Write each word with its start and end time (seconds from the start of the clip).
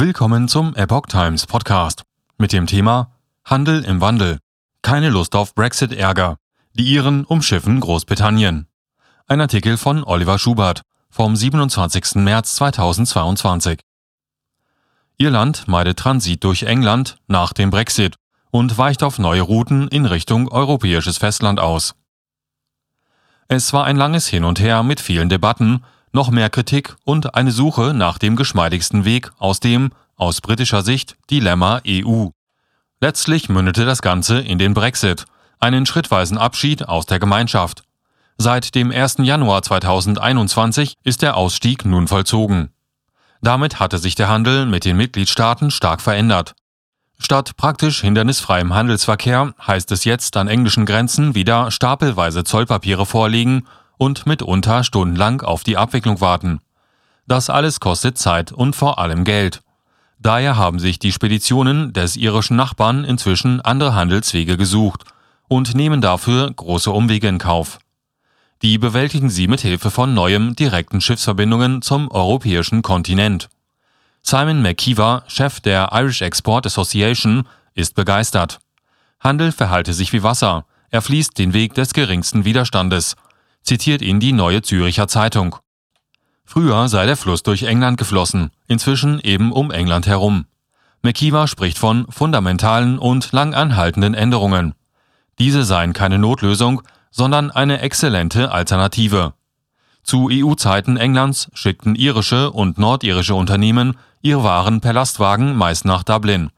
Willkommen 0.00 0.46
zum 0.46 0.76
Epoch 0.76 1.06
Times 1.06 1.44
Podcast 1.48 2.04
mit 2.36 2.52
dem 2.52 2.68
Thema 2.68 3.16
Handel 3.44 3.84
im 3.84 4.00
Wandel. 4.00 4.38
Keine 4.80 5.10
Lust 5.10 5.34
auf 5.34 5.56
Brexit-Ärger. 5.56 6.36
Die 6.74 6.84
Iren 6.84 7.24
umschiffen 7.24 7.80
Großbritannien. 7.80 8.68
Ein 9.26 9.40
Artikel 9.40 9.76
von 9.76 10.04
Oliver 10.04 10.38
Schubert 10.38 10.82
vom 11.10 11.34
27. 11.34 12.14
März 12.14 12.54
2022. 12.54 13.80
Irland 15.16 15.66
meidet 15.66 15.98
Transit 15.98 16.44
durch 16.44 16.62
England 16.62 17.18
nach 17.26 17.52
dem 17.52 17.70
Brexit 17.70 18.14
und 18.52 18.78
weicht 18.78 19.02
auf 19.02 19.18
neue 19.18 19.42
Routen 19.42 19.88
in 19.88 20.06
Richtung 20.06 20.46
europäisches 20.46 21.18
Festland 21.18 21.58
aus. 21.58 21.96
Es 23.48 23.72
war 23.72 23.84
ein 23.84 23.96
langes 23.96 24.28
Hin 24.28 24.44
und 24.44 24.60
Her 24.60 24.84
mit 24.84 25.00
vielen 25.00 25.28
Debatten, 25.28 25.82
noch 26.12 26.30
mehr 26.30 26.50
Kritik 26.50 26.96
und 27.04 27.34
eine 27.34 27.50
Suche 27.50 27.94
nach 27.94 28.18
dem 28.18 28.36
geschmeidigsten 28.36 29.04
Weg 29.04 29.30
aus 29.38 29.60
dem, 29.60 29.90
aus 30.16 30.40
britischer 30.40 30.82
Sicht, 30.82 31.16
Dilemma 31.30 31.80
EU. 31.86 32.28
Letztlich 33.00 33.48
mündete 33.48 33.84
das 33.84 34.02
Ganze 34.02 34.40
in 34.40 34.58
den 34.58 34.74
Brexit, 34.74 35.26
einen 35.60 35.86
schrittweisen 35.86 36.38
Abschied 36.38 36.88
aus 36.88 37.06
der 37.06 37.18
Gemeinschaft. 37.18 37.82
Seit 38.36 38.74
dem 38.74 38.90
1. 38.90 39.16
Januar 39.18 39.62
2021 39.62 40.94
ist 41.04 41.22
der 41.22 41.36
Ausstieg 41.36 41.84
nun 41.84 42.08
vollzogen. 42.08 42.70
Damit 43.40 43.78
hatte 43.78 43.98
sich 43.98 44.14
der 44.14 44.28
Handel 44.28 44.66
mit 44.66 44.84
den 44.84 44.96
Mitgliedstaaten 44.96 45.70
stark 45.70 46.00
verändert. 46.00 46.54
Statt 47.18 47.56
praktisch 47.56 48.00
hindernisfreiem 48.00 48.74
Handelsverkehr 48.74 49.54
heißt 49.66 49.90
es 49.90 50.04
jetzt 50.04 50.36
an 50.36 50.46
englischen 50.46 50.86
Grenzen 50.86 51.34
wieder 51.34 51.70
stapelweise 51.70 52.44
Zollpapiere 52.44 53.06
vorlegen 53.06 53.66
und 53.98 54.26
mitunter 54.26 54.84
stundenlang 54.84 55.42
auf 55.42 55.64
die 55.64 55.76
Abwicklung 55.76 56.20
warten. 56.20 56.60
Das 57.26 57.50
alles 57.50 57.80
kostet 57.80 58.16
Zeit 58.16 58.52
und 58.52 58.74
vor 58.74 58.98
allem 58.98 59.24
Geld. 59.24 59.60
Daher 60.18 60.56
haben 60.56 60.78
sich 60.78 60.98
die 60.98 61.12
Speditionen 61.12 61.92
des 61.92 62.16
irischen 62.16 62.56
Nachbarn 62.56 63.04
inzwischen 63.04 63.60
andere 63.60 63.94
Handelswege 63.94 64.56
gesucht 64.56 65.04
und 65.46 65.74
nehmen 65.74 66.00
dafür 66.00 66.50
große 66.50 66.90
Umwege 66.90 67.28
in 67.28 67.38
Kauf. 67.38 67.78
Die 68.62 68.78
bewältigen 68.78 69.30
sie 69.30 69.46
mit 69.46 69.60
Hilfe 69.60 69.90
von 69.90 70.14
neuem 70.14 70.56
direkten 70.56 71.00
Schiffsverbindungen 71.00 71.82
zum 71.82 72.10
europäischen 72.10 72.82
Kontinent. 72.82 73.48
Simon 74.22 74.62
McKeever, 74.62 75.22
Chef 75.28 75.60
der 75.60 75.90
Irish 75.92 76.22
Export 76.22 76.66
Association, 76.66 77.46
ist 77.74 77.94
begeistert. 77.94 78.58
Handel 79.20 79.52
verhalte 79.52 79.92
sich 79.92 80.12
wie 80.12 80.24
Wasser, 80.24 80.64
er 80.90 81.02
fließt 81.02 81.38
den 81.38 81.52
Weg 81.52 81.74
des 81.74 81.92
geringsten 81.92 82.44
Widerstandes 82.44 83.14
zitiert 83.68 84.00
ihn 84.00 84.18
die 84.18 84.32
Neue 84.32 84.62
Züricher 84.62 85.08
Zeitung. 85.08 85.56
Früher 86.46 86.88
sei 86.88 87.04
der 87.04 87.18
Fluss 87.18 87.42
durch 87.42 87.64
England 87.64 87.98
geflossen, 87.98 88.50
inzwischen 88.66 89.20
eben 89.20 89.52
um 89.52 89.70
England 89.70 90.06
herum. 90.06 90.46
McKeever 91.02 91.46
spricht 91.46 91.76
von 91.76 92.06
fundamentalen 92.08 92.98
und 92.98 93.30
lang 93.32 93.52
anhaltenden 93.52 94.14
Änderungen. 94.14 94.74
Diese 95.38 95.64
seien 95.64 95.92
keine 95.92 96.18
Notlösung, 96.18 96.80
sondern 97.10 97.50
eine 97.50 97.80
exzellente 97.80 98.50
Alternative. 98.50 99.34
Zu 100.02 100.30
EU-Zeiten 100.32 100.96
Englands 100.96 101.50
schickten 101.52 101.94
irische 101.94 102.50
und 102.50 102.78
nordirische 102.78 103.34
Unternehmen 103.34 103.98
ihre 104.22 104.44
Waren 104.44 104.80
per 104.80 104.94
Lastwagen 104.94 105.54
meist 105.54 105.84
nach 105.84 106.04
Dublin. 106.04 106.50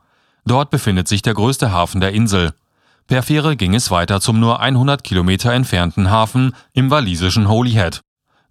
Dort 0.46 0.70
befindet 0.70 1.08
sich 1.08 1.22
der 1.22 1.34
größte 1.34 1.72
Hafen 1.72 2.00
der 2.00 2.12
Insel. 2.12 2.54
Per 3.10 3.24
Fähre 3.24 3.56
ging 3.56 3.74
es 3.74 3.90
weiter 3.90 4.20
zum 4.20 4.38
nur 4.38 4.60
100 4.60 5.02
Kilometer 5.02 5.52
entfernten 5.52 6.12
Hafen 6.12 6.54
im 6.72 6.92
walisischen 6.92 7.48
Holyhead. 7.48 8.02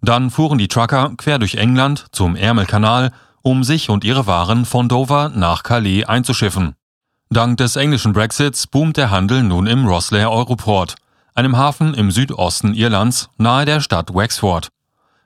Dann 0.02 0.30
fuhren 0.30 0.58
die 0.58 0.68
Trucker 0.68 1.14
quer 1.16 1.38
durch 1.38 1.54
England 1.54 2.04
zum 2.12 2.36
Ärmelkanal, 2.36 3.10
um 3.40 3.64
sich 3.64 3.88
und 3.88 4.04
ihre 4.04 4.26
Waren 4.26 4.66
von 4.66 4.86
Dover 4.86 5.30
nach 5.30 5.62
Calais 5.62 6.04
einzuschiffen. 6.04 6.74
Dank 7.30 7.56
des 7.56 7.76
englischen 7.76 8.12
Brexits 8.12 8.66
boomt 8.66 8.98
der 8.98 9.10
Handel 9.10 9.42
nun 9.42 9.66
im 9.66 9.86
Rosslare 9.86 10.30
Europort, 10.30 10.96
einem 11.34 11.56
Hafen 11.56 11.94
im 11.94 12.10
Südosten 12.10 12.74
Irlands 12.74 13.30
nahe 13.38 13.64
der 13.64 13.80
Stadt 13.80 14.14
Wexford. 14.14 14.68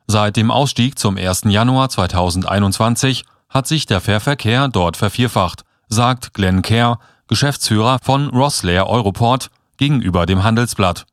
Seit 0.07 0.37
dem 0.37 0.53
Ausstieg 0.53 0.97
zum 0.97 1.17
1. 1.17 1.47
Januar 1.47 1.89
2021 1.89 3.25
hat 3.49 3.67
sich 3.67 3.87
der 3.87 4.01
Fährverkehr 4.01 4.69
dort 4.69 4.97
vervierfacht, 4.97 5.65
sagt 5.89 6.35
Glenn 6.35 6.63
Kerr, 6.63 7.01
Geschäftsführer 7.29 7.99
von 8.03 8.29
Rosslare 8.29 8.87
Europort, 8.87 9.51
gegenüber 9.77 10.27
dem 10.27 10.45
Handelsblatt. 10.45 11.07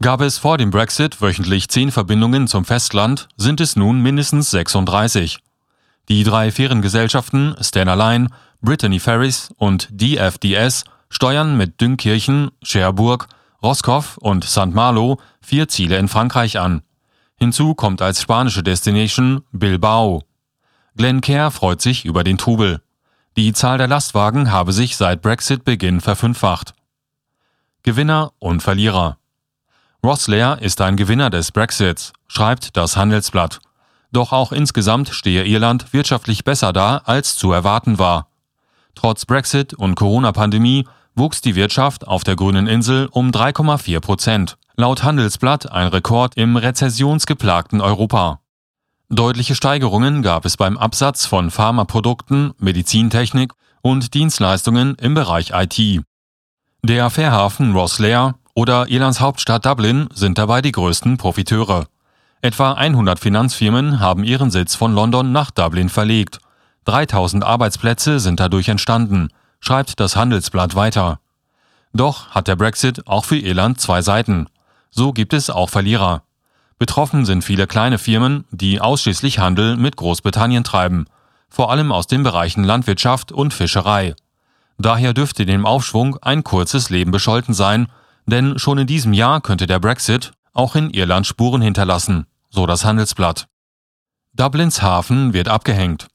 Gab 0.00 0.20
es 0.20 0.38
vor 0.38 0.58
dem 0.58 0.70
Brexit 0.70 1.20
wöchentlich 1.22 1.68
zehn 1.68 1.92
Verbindungen 1.92 2.48
zum 2.48 2.64
Festland, 2.64 3.28
sind 3.36 3.60
es 3.60 3.76
nun 3.76 4.00
mindestens 4.00 4.50
36. 4.50 5.38
Die 6.08 6.24
drei 6.24 6.50
Fährengesellschaften 6.50 7.54
Stena 7.60 7.94
Line, 7.94 8.28
Brittany 8.60 8.98
Ferries 8.98 9.54
und 9.58 9.88
DFDS 9.90 10.84
steuern 11.08 11.56
mit 11.56 11.80
Dünkirchen, 11.80 12.50
Cherbourg, 12.64 13.28
Roscoff 13.62 14.16
und 14.18 14.44
St. 14.44 14.74
Malo 14.74 15.20
vier 15.40 15.68
Ziele 15.68 15.98
in 15.98 16.08
Frankreich 16.08 16.58
an. 16.58 16.82
Hinzu 17.36 17.74
kommt 17.74 18.02
als 18.02 18.20
spanische 18.20 18.62
Destination 18.62 19.42
Bilbao. 19.52 20.24
Glenn 20.96 21.20
Kerr 21.20 21.50
freut 21.50 21.80
sich 21.80 22.04
über 22.04 22.24
den 22.24 22.38
Trubel. 22.38 22.82
Die 23.38 23.54
Zahl 23.54 23.78
der 23.78 23.88
Lastwagen 23.88 24.52
habe 24.52 24.74
sich 24.74 24.98
seit 24.98 25.22
Brexit-Beginn 25.22 26.02
verfünffacht. 26.02 26.74
Gewinner 27.82 28.32
und 28.38 28.62
Verlierer. 28.62 29.16
Rosslare 30.04 30.60
ist 30.60 30.82
ein 30.82 30.98
Gewinner 30.98 31.30
des 31.30 31.50
Brexits, 31.50 32.12
schreibt 32.28 32.76
das 32.76 32.98
Handelsblatt. 32.98 33.60
Doch 34.12 34.32
auch 34.32 34.52
insgesamt 34.52 35.08
stehe 35.08 35.46
Irland 35.46 35.94
wirtschaftlich 35.94 36.44
besser 36.44 36.74
da, 36.74 36.98
als 37.06 37.36
zu 37.36 37.52
erwarten 37.52 37.98
war. 37.98 38.28
Trotz 38.94 39.24
Brexit 39.24 39.72
und 39.72 39.94
Corona-Pandemie 39.94 40.86
wuchs 41.14 41.40
die 41.40 41.54
Wirtschaft 41.54 42.06
auf 42.06 42.24
der 42.24 42.36
grünen 42.36 42.66
Insel 42.66 43.08
um 43.10 43.30
3,4 43.30 44.00
Prozent. 44.00 44.58
Laut 44.76 45.04
Handelsblatt 45.04 45.72
ein 45.72 45.86
Rekord 45.86 46.36
im 46.36 46.56
rezessionsgeplagten 46.56 47.80
Europa. 47.80 48.41
Deutliche 49.12 49.54
Steigerungen 49.54 50.22
gab 50.22 50.46
es 50.46 50.56
beim 50.56 50.78
Absatz 50.78 51.26
von 51.26 51.50
Pharmaprodukten, 51.50 52.54
Medizintechnik 52.56 53.52
und 53.82 54.14
Dienstleistungen 54.14 54.94
im 54.94 55.12
Bereich 55.12 55.52
IT. 55.54 56.02
Der 56.82 57.10
Fährhafen 57.10 57.74
Rosslare 57.74 58.36
oder 58.54 58.88
Irlands 58.88 59.20
Hauptstadt 59.20 59.66
Dublin 59.66 60.08
sind 60.14 60.38
dabei 60.38 60.62
die 60.62 60.72
größten 60.72 61.18
Profiteure. 61.18 61.88
Etwa 62.40 62.72
100 62.72 63.18
Finanzfirmen 63.18 64.00
haben 64.00 64.24
ihren 64.24 64.50
Sitz 64.50 64.76
von 64.76 64.94
London 64.94 65.30
nach 65.30 65.50
Dublin 65.50 65.90
verlegt. 65.90 66.38
3000 66.86 67.44
Arbeitsplätze 67.44 68.18
sind 68.18 68.40
dadurch 68.40 68.70
entstanden, 68.70 69.28
schreibt 69.60 70.00
das 70.00 70.16
Handelsblatt 70.16 70.74
weiter. 70.74 71.20
Doch 71.92 72.30
hat 72.30 72.48
der 72.48 72.56
Brexit 72.56 73.06
auch 73.06 73.26
für 73.26 73.36
Irland 73.36 73.78
zwei 73.78 74.00
Seiten. 74.00 74.46
So 74.90 75.12
gibt 75.12 75.34
es 75.34 75.50
auch 75.50 75.68
Verlierer. 75.68 76.22
Betroffen 76.82 77.24
sind 77.24 77.44
viele 77.44 77.68
kleine 77.68 77.96
Firmen, 77.96 78.44
die 78.50 78.80
ausschließlich 78.80 79.38
Handel 79.38 79.76
mit 79.76 79.94
Großbritannien 79.94 80.64
treiben, 80.64 81.06
vor 81.48 81.70
allem 81.70 81.92
aus 81.92 82.08
den 82.08 82.24
Bereichen 82.24 82.64
Landwirtschaft 82.64 83.30
und 83.30 83.54
Fischerei. 83.54 84.16
Daher 84.78 85.14
dürfte 85.14 85.46
dem 85.46 85.64
Aufschwung 85.64 86.16
ein 86.22 86.42
kurzes 86.42 86.90
Leben 86.90 87.12
bescholten 87.12 87.54
sein, 87.54 87.86
denn 88.26 88.58
schon 88.58 88.78
in 88.78 88.88
diesem 88.88 89.12
Jahr 89.12 89.40
könnte 89.40 89.68
der 89.68 89.78
Brexit 89.78 90.32
auch 90.54 90.74
in 90.74 90.90
Irland 90.90 91.24
Spuren 91.24 91.62
hinterlassen, 91.62 92.26
so 92.50 92.66
das 92.66 92.84
Handelsblatt. 92.84 93.46
Dublins 94.32 94.82
Hafen 94.82 95.32
wird 95.32 95.46
abgehängt. 95.46 96.08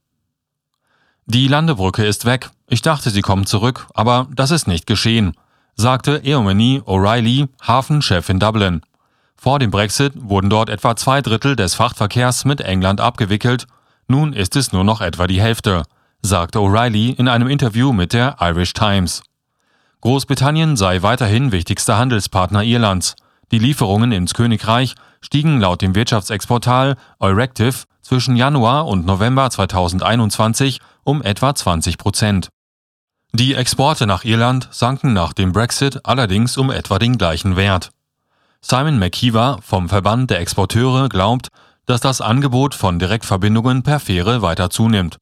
Die 1.28 1.47
Landebrücke 1.47 2.05
ist 2.05 2.25
weg. 2.25 2.49
Ich 2.67 2.81
dachte, 2.81 3.09
sie 3.09 3.22
kommen 3.22 3.45
zurück, 3.45 3.88
aber 3.94 4.28
das 4.35 4.51
ist 4.51 4.67
nicht 4.67 4.85
geschehen, 4.85 5.31
sagte 5.75 6.23
Eomani 6.25 6.81
O'Reilly, 6.85 7.47
Hafenchef 7.66 8.28
in 8.28 8.41
Dublin. 8.41 8.81
Vor 9.40 9.59
dem 9.59 9.72
Brexit 9.72 10.14
wurden 10.16 10.50
dort 10.50 10.70
etwa 10.70 10.96
zwei 10.96 11.22
Drittel 11.22 11.56
des 11.56 11.75
Frachtverkehrs 11.75 12.44
mit 12.44 12.59
England 12.62 13.00
abgewickelt, 13.00 13.68
nun 14.08 14.34
ist 14.34 14.56
es 14.56 14.72
nur 14.72 14.84
noch 14.84 15.02
etwa 15.02 15.28
die 15.28 15.42
Hälfte, 15.42 15.84
sagte 16.22 16.59
O'Reilly 16.59 17.18
in 17.18 17.28
einem 17.28 17.47
Interview 17.47 17.94
mit 17.94 18.14
der 18.14 18.38
Irish 18.40 18.73
Times. 18.73 19.22
Großbritannien 20.02 20.76
sei 20.76 21.02
weiterhin 21.02 21.52
wichtigster 21.52 21.97
Handelspartner 21.97 22.64
Irlands. 22.64 23.16
Die 23.52 23.59
Lieferungen 23.59 24.11
ins 24.11 24.34
Königreich 24.34 24.96
stiegen 25.22 25.59
laut 25.59 25.82
dem 25.82 25.96
Wirtschaftsexportal 25.96 26.96
Eurectiv 27.20 27.85
zwischen 28.02 28.35
Januar 28.35 28.88
und 28.88 29.06
November 29.06 29.50
2021 29.50 30.79
um 31.03 31.22
etwa 31.22 31.53
20 31.53 31.97
Prozent. 31.97 32.50
Die 33.34 33.56
Exporte 33.56 34.08
nach 34.08 34.23
Irland 34.23 34.70
sanken 34.72 35.14
nach 35.14 35.34
dem 35.34 35.52
Brexit 35.52 36.06
allerdings 36.06 36.58
um 36.58 36.72
etwa 36.72 37.00
den 37.00 37.17
gleichen 37.17 37.56
Wert. 37.56 37.91
Simon 38.69 38.99
McKeever 38.99 39.59
vom 39.61 39.87
Verband 39.87 40.29
der 40.29 40.41
Exporteure 40.41 41.08
glaubt, 41.08 41.47
dass 41.85 42.02
das 42.02 42.19
Angebot 42.19 42.75
von 42.75 42.99
Direktverbindungen 42.99 43.81
per 43.81 44.02
Fähre 44.02 44.41
weiter 44.41 44.69
zunimmt. 44.69 45.19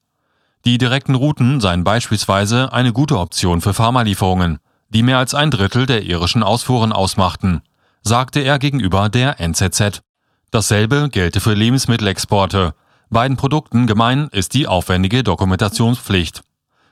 Die 0.65 0.79
direkten 0.79 1.13
Routen 1.13 1.61
seien 1.61 1.83
beispielsweise 1.83 2.73
eine 2.73 2.91
gute 2.91 3.19
Option 3.19 3.61
für 3.61 3.75
Pharmalieferungen, 3.75 4.57
die 4.89 5.03
mehr 5.03 5.19
als 5.19 5.35
ein 5.35 5.51
Drittel 5.51 5.85
der 5.85 6.01
irischen 6.01 6.41
Ausfuhren 6.41 6.91
ausmachten, 6.91 7.61
sagte 8.01 8.39
er 8.39 8.57
gegenüber 8.57 9.09
der 9.09 9.39
NZZ. 9.39 10.01
Dasselbe 10.49 11.09
gelte 11.11 11.39
für 11.39 11.53
Lebensmittelexporte, 11.53 12.73
Beiden 13.11 13.37
Produkten 13.37 13.85
gemein 13.85 14.27
ist 14.31 14.55
die 14.55 14.65
aufwendige 14.65 15.23
Dokumentationspflicht. 15.23 16.41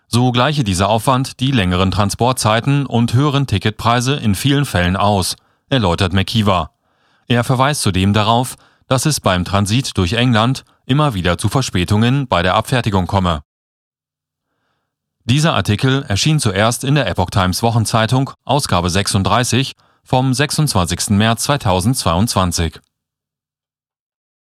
So 0.07 0.31
gleiche 0.31 0.63
dieser 0.63 0.87
Aufwand 0.87 1.39
die 1.39 1.49
längeren 1.49 1.89
Transportzeiten 1.89 2.85
und 2.85 3.15
höheren 3.15 3.47
Ticketpreise 3.47 4.17
in 4.17 4.35
vielen 4.35 4.65
Fällen 4.65 4.95
aus, 4.95 5.35
erläutert 5.73 6.13
McKeever. 6.13 6.71
Er 7.27 7.43
verweist 7.43 7.81
zudem 7.81 8.13
darauf, 8.13 8.55
dass 8.87 9.05
es 9.05 9.19
beim 9.19 9.43
Transit 9.43 9.97
durch 9.97 10.13
England 10.13 10.63
immer 10.85 11.13
wieder 11.13 11.37
zu 11.37 11.49
Verspätungen 11.49 12.27
bei 12.27 12.43
der 12.43 12.55
Abfertigung 12.55 13.07
komme. 13.07 13.41
Dieser 15.25 15.53
Artikel 15.53 16.03
erschien 16.03 16.39
zuerst 16.39 16.83
in 16.83 16.95
der 16.95 17.07
Epoch 17.07 17.29
Times 17.29 17.63
Wochenzeitung, 17.63 18.31
Ausgabe 18.43 18.89
36 18.89 19.73
vom 20.03 20.33
26. 20.33 21.11
März 21.11 21.43
2022. 21.43 22.79